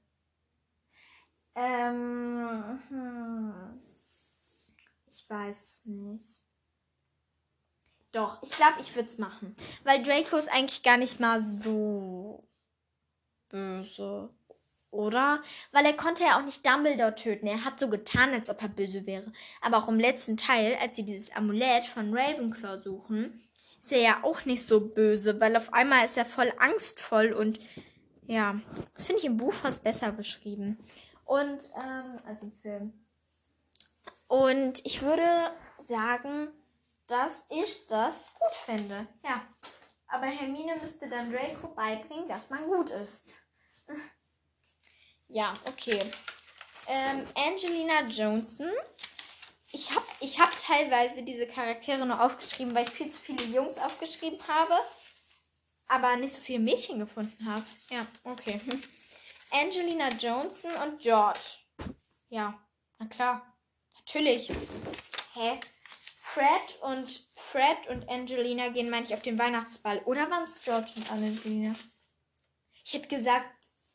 Ähm, 1.54 2.80
hm. 2.88 3.82
Ich 5.06 5.28
weiß 5.28 5.82
nicht. 5.84 6.42
Doch, 8.12 8.42
ich 8.42 8.50
glaube, 8.50 8.80
ich 8.80 8.94
würde 8.94 9.08
es 9.08 9.18
machen. 9.18 9.54
Weil 9.84 10.02
Draco 10.02 10.36
ist 10.36 10.48
eigentlich 10.52 10.82
gar 10.82 10.96
nicht 10.96 11.20
mal 11.20 11.42
so 11.42 12.48
böse 13.48 14.34
oder? 14.94 15.42
Weil 15.72 15.84
er 15.86 15.92
konnte 15.96 16.24
ja 16.24 16.38
auch 16.38 16.44
nicht 16.44 16.64
Dumbledore 16.64 17.14
töten. 17.14 17.46
Er 17.46 17.64
hat 17.64 17.80
so 17.80 17.88
getan, 17.88 18.32
als 18.32 18.48
ob 18.48 18.62
er 18.62 18.68
böse 18.68 19.06
wäre. 19.06 19.32
Aber 19.60 19.78
auch 19.78 19.88
im 19.88 19.98
letzten 19.98 20.36
Teil, 20.36 20.76
als 20.80 20.96
sie 20.96 21.04
dieses 21.04 21.34
Amulett 21.34 21.84
von 21.84 22.16
Ravenclaw 22.16 22.80
suchen, 22.82 23.40
ist 23.84 23.92
er 23.92 24.00
ja 24.00 24.24
auch 24.24 24.46
nicht 24.46 24.66
so 24.66 24.80
böse, 24.80 25.38
weil 25.42 25.54
auf 25.58 25.74
einmal 25.74 26.06
ist 26.06 26.16
er 26.16 26.24
voll 26.24 26.50
angstvoll 26.56 27.34
und 27.34 27.60
ja, 28.26 28.58
das 28.94 29.04
finde 29.04 29.20
ich 29.20 29.26
im 29.26 29.36
Buch 29.36 29.52
fast 29.52 29.82
besser 29.82 30.10
beschrieben. 30.10 30.78
Und, 31.26 31.70
ähm, 31.76 32.18
also 32.26 32.46
im 32.46 32.52
Film. 32.62 33.06
Und 34.26 34.84
ich 34.86 35.02
würde 35.02 35.26
sagen, 35.76 36.48
dass 37.08 37.44
ich 37.50 37.86
das 37.86 38.30
gut 38.38 38.54
finde. 38.64 39.06
Ja. 39.22 39.42
Aber 40.06 40.26
Hermine 40.26 40.76
müsste 40.80 41.06
dann 41.10 41.30
Draco 41.30 41.68
beibringen, 41.68 42.26
dass 42.26 42.48
man 42.48 42.64
gut 42.66 42.90
ist. 42.90 43.34
Ja, 45.28 45.52
okay. 45.66 46.00
Ähm, 46.86 47.24
Angelina 47.34 48.02
Johnson. 48.06 48.70
Ich 49.74 49.90
habe 49.90 50.06
ich 50.20 50.38
hab 50.38 50.56
teilweise 50.56 51.24
diese 51.24 51.48
Charaktere 51.48 52.06
nur 52.06 52.22
aufgeschrieben, 52.22 52.72
weil 52.76 52.84
ich 52.84 52.94
viel 52.94 53.10
zu 53.10 53.18
viele 53.18 53.42
Jungs 53.46 53.76
aufgeschrieben 53.76 54.38
habe. 54.46 54.74
Aber 55.88 56.14
nicht 56.16 56.32
so 56.32 56.40
viele 56.40 56.60
Mädchen 56.60 57.00
gefunden 57.00 57.44
habe. 57.44 57.64
Ja, 57.90 58.06
okay. 58.22 58.60
Angelina 59.50 60.08
Johnson 60.10 60.70
und 60.84 61.00
George. 61.00 61.40
Ja, 62.28 62.56
na 63.00 63.06
klar. 63.06 63.52
Natürlich. 63.96 64.48
Hä? 65.34 65.58
Fred 66.20 66.80
und 66.82 67.28
Fred 67.34 67.88
und 67.88 68.08
Angelina 68.08 68.68
gehen, 68.68 68.90
meine 68.90 69.04
ich, 69.04 69.12
auf 69.12 69.22
den 69.22 69.38
Weihnachtsball. 69.40 69.98
Oder 70.04 70.30
waren 70.30 70.44
es 70.44 70.62
George 70.62 70.92
und 70.96 71.10
Angelina? 71.10 71.74
Ich 72.84 72.94
hätte 72.94 73.08
gesagt, 73.08 73.50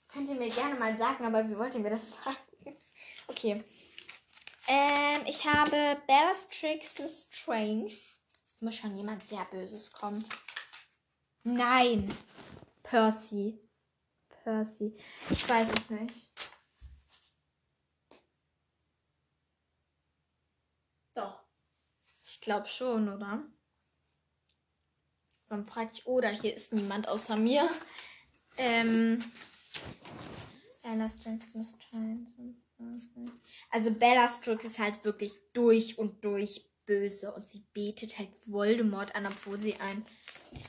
Könnt 0.09 0.27
ihr 0.27 0.35
mir 0.35 0.49
gerne 0.49 0.73
mal 0.73 0.97
sagen, 0.97 1.23
aber 1.23 1.47
wie 1.47 1.57
wollt 1.57 1.75
ihr 1.75 1.81
mir 1.81 1.91
das 1.91 2.15
sagen? 2.25 2.37
okay. 3.27 3.63
Ähm, 4.71 5.25
ich 5.25 5.45
habe 5.45 5.99
Bellatrix 6.05 7.01
Strange. 7.27 7.91
Es 8.51 8.61
muss 8.61 8.75
schon 8.75 8.95
jemand 8.95 9.27
sehr 9.27 9.43
Böses 9.45 9.91
kommen. 9.91 10.23
Nein. 11.43 12.15
Percy. 12.83 13.59
Percy. 14.43 14.95
Ich 15.31 15.49
weiß 15.49 15.69
es 15.75 15.89
nicht. 15.89 16.29
Doch. 21.15 21.41
Ich 22.23 22.39
glaube 22.39 22.67
schon, 22.67 23.09
oder? 23.09 23.43
Dann 25.47 25.65
frage 25.65 25.89
ich, 25.93 26.05
oder 26.05 26.29
hier 26.29 26.55
ist 26.55 26.73
niemand 26.73 27.07
außer 27.07 27.35
mir. 27.35 27.67
Ähm, 28.57 29.23
also 33.69 33.91
Bellatrix 33.91 34.65
ist 34.65 34.79
halt 34.79 35.03
wirklich 35.05 35.39
durch 35.53 35.97
und 35.97 36.23
durch 36.23 36.65
böse 36.85 37.31
und 37.31 37.47
sie 37.47 37.63
betet 37.73 38.17
halt 38.17 38.29
Voldemort 38.45 39.15
an, 39.15 39.27
obwohl 39.27 39.59
sie 39.59 39.75
einen 39.79 40.05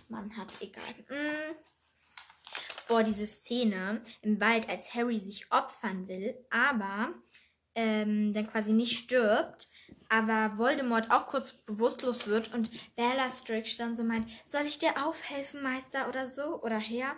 Mann 0.09 0.37
hat. 0.37 0.49
Egal. 0.61 0.95
Mm. 1.09 1.55
Boah, 2.89 3.03
diese 3.03 3.27
Szene 3.27 4.03
im 4.21 4.41
Wald, 4.41 4.69
als 4.69 4.95
Harry 4.95 5.19
sich 5.19 5.51
opfern 5.51 6.09
will, 6.09 6.35
aber 6.51 7.15
ähm, 7.75 8.33
dann 8.33 8.49
quasi 8.49 8.73
nicht 8.73 8.99
stirbt, 8.99 9.69
aber 10.09 10.59
Voldemort 10.59 11.11
auch 11.11 11.27
kurz 11.27 11.53
bewusstlos 11.53 12.27
wird 12.27 12.53
und 12.53 12.69
Bellatrix 12.97 13.77
dann 13.77 13.97
so 13.97 14.03
meint, 14.03 14.29
soll 14.45 14.63
ich 14.67 14.79
dir 14.79 15.07
aufhelfen, 15.07 15.63
Meister 15.63 16.09
oder 16.09 16.27
so 16.27 16.61
oder 16.63 16.79
Herr? 16.79 17.17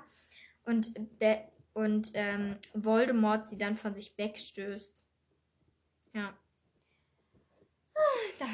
Und 0.65 1.19
Be 1.19 1.41
und 1.75 2.11
ähm, 2.15 2.59
Voldemort 2.75 3.49
sie 3.49 3.57
dann 3.57 3.77
von 3.77 3.95
sich 3.95 4.17
wegstößt. 4.19 4.93
Ja. 6.12 6.37
Da 8.38 8.47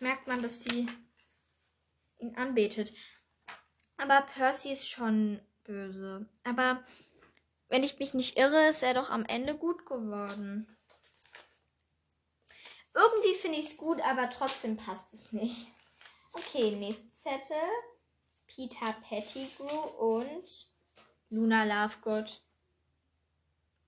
merkt 0.00 0.26
man, 0.26 0.42
dass 0.42 0.62
sie 0.62 0.88
ihn 2.18 2.36
anbetet. 2.36 2.92
Aber 3.96 4.22
Percy 4.22 4.72
ist 4.72 4.88
schon 4.88 5.40
böse. 5.64 6.28
Aber 6.44 6.84
wenn 7.68 7.82
ich 7.82 7.98
mich 7.98 8.14
nicht 8.14 8.38
irre, 8.38 8.68
ist 8.68 8.82
er 8.82 8.94
doch 8.94 9.10
am 9.10 9.24
Ende 9.24 9.56
gut 9.56 9.86
geworden. 9.86 10.76
Irgendwie 12.94 13.34
finde 13.34 13.58
ich 13.58 13.70
es 13.70 13.76
gut, 13.76 14.00
aber 14.00 14.30
trotzdem 14.30 14.76
passt 14.76 15.12
es 15.12 15.32
nicht. 15.32 15.66
Okay, 16.32 16.70
nächster 16.72 17.12
Zettel. 17.12 17.56
Peter 18.46 18.94
Pettigrew 19.08 19.66
und 19.66 20.70
Luna 21.30 21.64
Lovegood. 21.64 22.40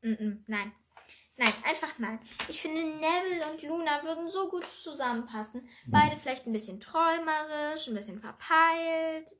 Mm 0.02 0.12
-mm, 0.12 0.44
nein. 0.46 0.72
Nein, 1.38 1.52
einfach 1.64 1.96
nein. 1.98 2.18
Ich 2.48 2.60
finde, 2.60 2.82
Neville 2.84 3.46
und 3.52 3.62
Luna 3.62 4.02
würden 4.02 4.28
so 4.28 4.48
gut 4.48 4.64
zusammenpassen. 4.82 5.68
Beide 5.86 6.16
vielleicht 6.16 6.46
ein 6.46 6.52
bisschen 6.52 6.80
träumerisch, 6.80 7.86
ein 7.86 7.94
bisschen 7.94 8.20
verpeilt. 8.20 9.36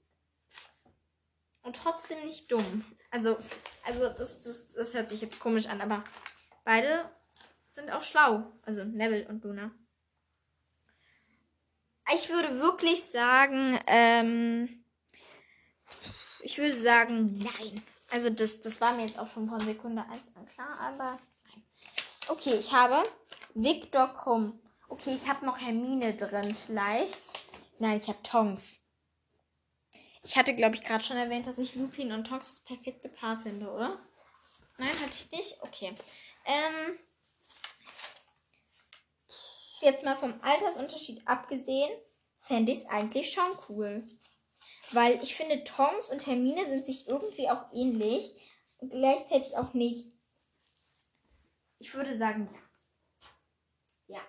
Und 1.63 1.75
trotzdem 1.75 2.25
nicht 2.25 2.51
dumm. 2.53 2.85
Also, 3.11 3.37
also 3.85 4.09
das, 4.11 4.41
das, 4.43 4.61
das 4.75 4.95
hört 4.95 5.09
sich 5.09 5.21
jetzt 5.23 5.41
komisch 5.41 5.67
an, 5.67 5.81
aber 5.81 6.05
beide 6.65 7.11
sind 7.69 7.91
auch 7.91 8.03
schlau. 8.03 8.53
Also 8.63 8.85
Neville 8.85 9.27
und 9.27 9.43
Luna. 9.43 9.73
Ich 12.15 12.31
würde 12.31 12.61
wirklich 12.61 13.03
sagen, 13.03 13.77
ähm, 13.89 14.85
ich 16.43 16.59
würde 16.59 16.77
sagen, 16.77 17.39
nein. 17.39 17.83
Also 18.11 18.31
das, 18.31 18.61
das 18.61 18.81
war 18.81 18.93
mir 18.93 19.07
jetzt 19.07 19.19
auch 19.19 19.31
schon 19.33 19.49
von 19.49 19.61
Sekunde 19.61 20.05
1 20.09 20.37
an 20.37 20.47
klar, 20.47 20.79
aber. 20.81 21.19
Okay, 22.29 22.57
ich 22.57 22.73
habe 22.73 23.09
Victor 23.55 24.13
Krumm. 24.15 24.61
Okay, 24.91 25.15
ich 25.15 25.27
habe 25.27 25.47
noch 25.47 25.59
Hermine 25.59 26.15
drin 26.15 26.55
vielleicht. 26.55 27.23
Nein, 27.79 27.99
ich 28.03 28.09
habe 28.09 28.23
Tongs. 28.23 28.81
Ich 30.23 30.37
hatte, 30.37 30.55
glaube 30.55 30.75
ich, 30.75 30.85
gerade 30.85 31.03
schon 31.03 31.17
erwähnt, 31.17 31.47
dass 31.47 31.57
ich 31.57 31.75
Lupin 31.75 32.13
und 32.13 32.27
Tonks 32.27 32.51
das 32.51 32.61
perfekte 32.61 33.09
Paar 33.09 33.41
finde, 33.41 33.71
oder? 33.71 33.99
Nein, 34.77 34.91
hatte 34.91 35.15
ich 35.15 35.31
nicht? 35.33 35.63
Okay. 35.63 35.95
Ähm, 36.45 36.99
jetzt 39.81 40.05
mal 40.05 40.17
vom 40.17 40.39
Altersunterschied 40.43 41.27
abgesehen, 41.27 41.91
fände 42.43 42.73
ich 42.73 42.81
es 42.81 42.87
eigentlich 42.87 43.33
schon 43.33 43.59
cool. 43.71 44.07
Weil 44.93 45.19
ich 45.23 45.35
finde, 45.35 45.65
Tongs 45.65 46.09
und 46.09 46.27
Hermine 46.27 46.67
sind 46.67 46.85
sich 46.85 47.09
irgendwie 47.09 47.49
auch 47.49 47.73
ähnlich 47.73 48.35
und 48.81 48.91
gleichzeitig 48.91 49.57
auch 49.57 49.73
nicht. 49.73 50.18
Ich 51.79 51.95
würde 51.95 52.17
sagen, 52.17 52.49
ja. 52.53 54.17
Ja. 54.17 54.21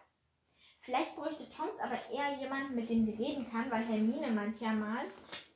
Vielleicht 0.82 1.16
bräuchte 1.16 1.50
Tongs 1.50 1.80
aber 1.80 1.98
eher 2.12 2.40
jemanden, 2.40 2.76
mit 2.76 2.90
dem 2.90 3.04
sie 3.04 3.16
reden 3.16 3.50
kann, 3.50 3.70
weil 3.72 3.86
Hermine 3.86 4.32
manchmal 4.32 5.06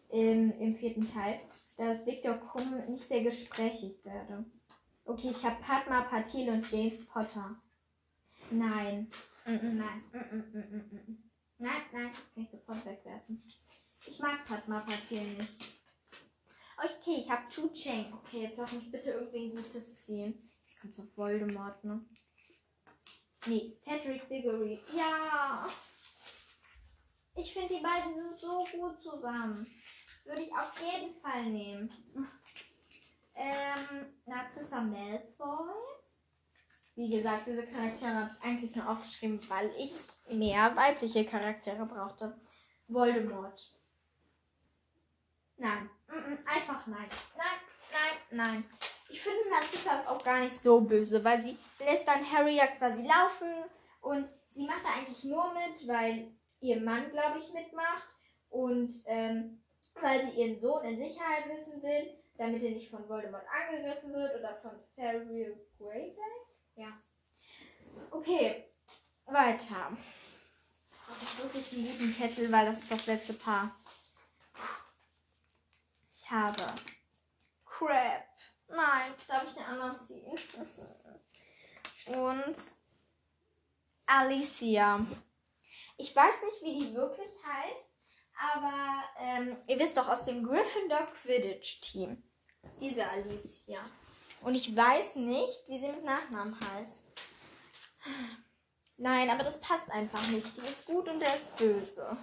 im, 0.10 0.52
im 0.60 0.76
vierten 0.76 1.12
Teil, 1.12 1.40
dass 1.78 2.06
Victor 2.06 2.38
Krumm 2.38 2.86
nicht 2.88 3.08
sehr 3.08 3.24
gesprächig 3.24 4.04
werde. 4.06 4.46
Okay, 5.06 5.32
ich 5.32 5.44
habe 5.44 5.62
Padma 5.62 6.02
Patil 6.02 6.50
und 6.50 6.72
James 6.72 7.06
Potter. 7.08 7.56
Nein. 8.52 9.10
Mm 9.46 9.52
-mm, 9.52 9.74
nein. 9.74 10.04
Mm 10.12 11.18
nein, 11.58 11.82
nein, 11.92 12.12
das 12.12 12.34
kann 12.34 12.44
ich 12.44 12.52
sofort 12.52 12.86
wegwerfen. 12.86 13.44
Ich 14.06 14.20
mag 14.20 14.46
Padma 14.46 14.82
Patil 14.82 15.22
nicht. 15.22 15.74
Okay, 16.78 17.18
ich 17.20 17.30
habe 17.30 17.50
Chu 17.50 17.70
Cheng. 17.74 18.14
Okay, 18.14 18.44
jetzt 18.44 18.58
lass 18.58 18.72
mich 18.74 18.92
bitte 18.92 19.12
irgendwie 19.12 19.46
ein 19.46 19.56
Gutes 19.56 20.06
ziehen. 20.06 20.50
Kommt 20.84 20.96
so 20.96 21.08
Voldemort, 21.16 21.82
ne? 21.86 22.02
Nee, 23.46 23.72
Cedric 23.86 24.28
Diggory. 24.28 24.82
Ja! 24.94 25.66
Ich 27.36 27.54
finde, 27.54 27.76
die 27.76 27.82
beiden 27.82 28.14
sind 28.14 28.38
so 28.38 28.66
gut 28.66 29.02
zusammen. 29.02 29.66
Würde 30.26 30.42
ich 30.42 30.52
auf 30.52 30.74
jeden 30.82 31.16
Fall 31.22 31.46
nehmen. 31.46 31.90
Ähm, 33.36 34.14
Narcissa 34.26 34.82
Malfoy. 34.82 35.74
Wie 36.96 37.10
gesagt, 37.10 37.48
diese 37.48 37.66
Charaktere 37.66 38.16
habe 38.16 38.32
ich 38.38 38.46
eigentlich 38.46 38.76
nur 38.76 38.90
aufgeschrieben, 38.90 39.40
weil 39.50 39.72
ich 39.78 39.94
mehr 40.30 40.76
weibliche 40.76 41.26
Charaktere 41.26 41.86
brauchte. 41.86 42.40
Voldemort. 42.90 43.74
Nein. 45.56 45.90
Einfach 46.46 46.86
nein. 46.88 47.10
Nein, 47.38 47.60
nein, 47.92 48.28
nein. 48.32 48.66
Ich 49.14 49.22
finde 49.22 49.48
Narcissa 49.48 50.00
ist 50.00 50.10
auch 50.10 50.24
gar 50.24 50.40
nicht 50.40 50.64
so 50.64 50.82
böse, 50.82 51.24
weil 51.24 51.44
sie 51.44 51.56
lässt 51.78 52.08
dann 52.08 52.32
Harry 52.32 52.56
ja 52.56 52.66
quasi 52.66 53.04
laufen 53.04 53.48
und 54.02 54.28
sie 54.50 54.66
macht 54.66 54.84
da 54.84 54.90
eigentlich 54.90 55.24
nur 55.26 55.54
mit, 55.54 55.88
weil 55.88 56.32
ihr 56.62 56.82
Mann, 56.82 57.12
glaube 57.12 57.38
ich, 57.38 57.54
mitmacht 57.54 58.08
und 58.50 58.92
ähm, 59.06 59.62
weil 60.02 60.26
sie 60.26 60.42
ihren 60.42 60.60
Sohn 60.60 60.84
in 60.84 60.98
Sicherheit 60.98 61.48
wissen 61.48 61.84
will, 61.84 62.18
damit 62.38 62.64
er 62.64 62.72
nicht 62.72 62.90
von 62.90 63.08
Voldemort 63.08 63.44
angegriffen 63.48 64.12
wird 64.16 64.36
oder 64.40 64.56
von 64.64 64.72
Fairy 64.96 65.56
Greyback. 65.78 66.48
Ja. 66.76 67.00
Okay, 68.10 68.66
weiter. 69.28 69.96
Das 71.08 71.22
ist 71.22 71.44
wirklich 71.44 71.74
einen 71.74 71.88
guten 71.88 72.14
Zettel, 72.14 72.52
weil 72.52 72.66
das 72.66 72.80
ist 72.80 72.92
das 72.92 73.06
letzte 73.06 73.34
Paar. 73.34 73.76
Ich 76.12 76.32
habe 76.32 76.66
Crab. 77.64 78.33
Nein, 78.76 79.14
darf 79.28 79.44
ich 79.44 79.54
den 79.54 79.66
anderen 79.66 80.00
ziehen? 80.00 80.36
Und 82.08 82.56
Alicia. 84.06 85.06
Ich 85.98 86.16
weiß 86.16 86.34
nicht, 86.44 86.64
wie 86.64 86.80
die 86.80 86.96
wirklich 86.96 87.32
heißt, 87.46 87.88
aber 88.54 89.04
ähm, 89.20 89.58
ihr 89.68 89.80
wisst 89.80 89.96
doch 89.96 90.10
aus 90.10 90.24
dem 90.24 90.44
Gryffindor 90.44 91.08
Quidditch 91.22 91.82
Team. 91.82 92.24
Diese 92.80 93.08
Alicia. 93.08 93.84
Und 94.42 94.56
ich 94.56 94.76
weiß 94.76 95.16
nicht, 95.18 95.68
wie 95.68 95.80
sie 95.80 95.88
mit 95.88 96.04
Nachnamen 96.04 96.58
heißt. 96.72 97.04
Nein, 98.98 99.30
aber 99.30 99.44
das 99.44 99.62
passt 99.62 99.90
einfach 99.92 100.26
nicht. 100.30 100.48
Die 100.58 100.62
ist 100.62 100.86
gut 100.86 101.08
und 101.10 101.20
der 101.20 101.36
ist 101.36 101.56
böse. 101.56 102.18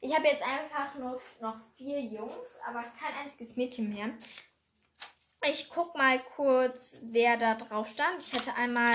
Ich 0.00 0.14
habe 0.14 0.26
jetzt 0.26 0.42
einfach 0.42 0.94
nur 0.98 1.20
noch 1.40 1.56
vier 1.76 2.00
Jungs, 2.00 2.48
aber 2.66 2.82
kein 2.82 3.14
einziges 3.22 3.56
Mädchen 3.56 3.92
mehr. 3.92 4.12
Ich 5.46 5.68
guck 5.68 5.94
mal 5.94 6.18
kurz, 6.36 7.00
wer 7.02 7.36
da 7.36 7.54
drauf 7.54 7.88
stand. 7.88 8.18
Ich 8.18 8.32
hätte 8.32 8.54
einmal 8.54 8.94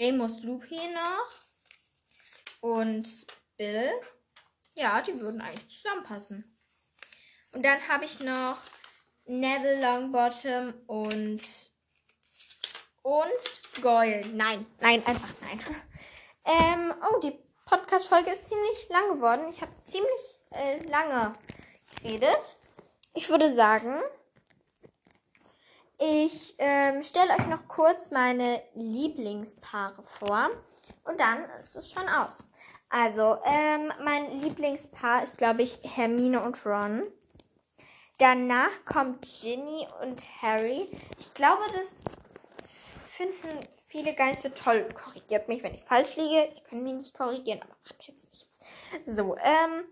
Remus 0.00 0.42
Lupin 0.42 0.94
noch 0.94 1.30
und 2.60 3.06
Bill. 3.58 3.90
Ja, 4.74 5.02
die 5.02 5.20
würden 5.20 5.42
eigentlich 5.42 5.68
zusammenpassen. 5.68 6.58
Und 7.52 7.62
dann 7.64 7.86
habe 7.86 8.06
ich 8.06 8.18
noch 8.20 8.56
Neville 9.26 9.80
Longbottom 9.82 10.72
und 10.86 11.42
und 13.02 13.82
Goyle. 13.82 14.26
Nein, 14.28 14.66
nein, 14.80 15.06
einfach 15.06 15.32
nein. 15.42 15.60
Ähm, 16.46 16.92
oh, 17.10 17.20
die 17.20 17.38
Podcast-Folge 17.64 18.30
ist 18.30 18.46
ziemlich 18.46 18.86
lang 18.90 19.14
geworden. 19.14 19.48
Ich 19.48 19.62
habe 19.62 19.72
ziemlich 19.80 20.38
äh, 20.50 20.76
lange 20.88 21.34
geredet. 22.02 22.58
Ich 23.14 23.30
würde 23.30 23.50
sagen, 23.50 24.02
ich 25.98 26.54
ähm, 26.58 27.02
stelle 27.02 27.34
euch 27.38 27.46
noch 27.46 27.68
kurz 27.68 28.10
meine 28.10 28.62
Lieblingspaare 28.74 30.02
vor. 30.02 30.50
Und 31.04 31.20
dann 31.20 31.44
ist 31.60 31.76
es 31.76 31.90
schon 31.90 32.08
aus. 32.08 32.46
Also, 32.88 33.38
ähm, 33.44 33.92
mein 34.04 34.40
Lieblingspaar 34.40 35.22
ist, 35.22 35.38
glaube 35.38 35.62
ich, 35.62 35.78
Hermine 35.82 36.42
und 36.42 36.64
Ron. 36.64 37.02
Danach 38.18 38.84
kommt 38.84 39.26
Ginny 39.40 39.86
und 40.02 40.22
Harry. 40.40 40.88
Ich 41.18 41.34
glaube, 41.34 41.64
das 41.76 41.94
finden 43.08 43.66
viele 43.86 44.14
gar 44.14 44.28
nicht 44.28 44.42
so 44.42 44.48
toll. 44.50 44.88
Korrigiert 44.94 45.48
mich, 45.48 45.62
wenn 45.62 45.74
ich 45.74 45.82
falsch 45.82 46.16
liege. 46.16 46.52
Ich 46.54 46.64
kann 46.64 46.82
mich 46.82 46.92
nicht 46.92 47.16
korrigieren, 47.16 47.60
aber 47.62 47.74
macht 47.84 48.06
jetzt 48.06 48.30
nichts. 48.30 48.60
So, 49.06 49.36
ähm. 49.42 49.84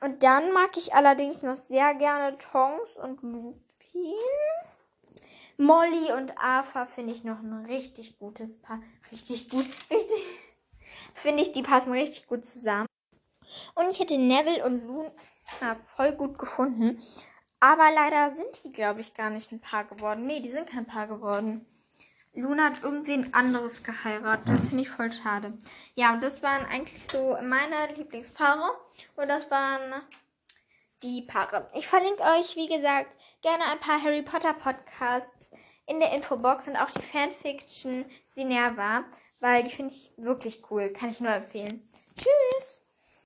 Und 0.00 0.22
dann 0.22 0.52
mag 0.52 0.76
ich 0.76 0.94
allerdings 0.94 1.42
noch 1.42 1.56
sehr 1.56 1.94
gerne 1.94 2.36
Tongs 2.36 2.96
und 2.96 3.22
Lupin. 3.94 4.14
Molly 5.56 6.12
und 6.12 6.36
Arthur 6.36 6.86
finde 6.86 7.12
ich 7.14 7.24
noch 7.24 7.38
ein 7.38 7.64
richtig 7.66 8.18
gutes 8.18 8.60
Paar. 8.60 8.82
Richtig 9.10 9.48
gut. 9.48 9.66
Richtig 9.90 10.44
finde 11.14 11.42
ich, 11.42 11.52
die 11.52 11.62
passen 11.62 11.92
richtig 11.92 12.26
gut 12.26 12.44
zusammen. 12.44 12.88
Und 13.74 13.90
ich 13.90 14.00
hätte 14.00 14.18
Neville 14.18 14.64
und 14.64 14.84
Luna 14.86 15.10
voll 15.96 16.12
gut 16.12 16.38
gefunden. 16.38 17.00
Aber 17.60 17.90
leider 17.94 18.30
sind 18.30 18.62
die, 18.64 18.72
glaube 18.72 19.00
ich, 19.00 19.14
gar 19.14 19.30
nicht 19.30 19.52
ein 19.52 19.60
Paar 19.60 19.84
geworden. 19.84 20.26
Nee, 20.26 20.40
die 20.40 20.50
sind 20.50 20.68
kein 20.68 20.86
Paar 20.86 21.06
geworden. 21.06 21.66
Luna 22.34 22.64
hat 22.64 22.82
irgendwen 22.82 23.32
anderes 23.32 23.82
geheiratet. 23.82 24.48
Das 24.48 24.68
finde 24.68 24.82
ich 24.82 24.90
voll 24.90 25.12
schade. 25.12 25.56
Ja, 25.94 26.12
und 26.12 26.22
das 26.22 26.42
waren 26.42 26.66
eigentlich 26.66 27.00
so 27.10 27.38
meine 27.42 27.94
Lieblingspaare. 27.96 28.72
Und 29.16 29.28
das 29.28 29.50
waren 29.50 30.02
die 31.02 31.22
Paare. 31.22 31.68
Ich 31.74 31.86
verlinke 31.86 32.22
euch, 32.22 32.56
wie 32.56 32.68
gesagt, 32.68 33.16
gerne 33.44 33.64
ein 33.70 33.78
paar 33.78 34.02
Harry 34.02 34.22
Potter 34.22 34.54
Podcasts 34.54 35.52
in 35.86 36.00
der 36.00 36.12
Infobox 36.12 36.66
und 36.66 36.76
auch 36.76 36.90
die 36.90 37.02
Fanfiction 37.02 38.04
Sinerva 38.28 39.04
weil 39.44 39.62
die 39.62 39.70
finde 39.70 39.92
ich 39.92 40.10
wirklich 40.16 40.62
cool. 40.70 40.90
Kann 40.90 41.10
ich 41.10 41.20
nur 41.20 41.30
empfehlen. 41.30 41.86
Tschüss! 42.16 42.83